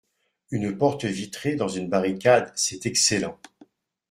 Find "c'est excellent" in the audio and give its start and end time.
2.55-3.37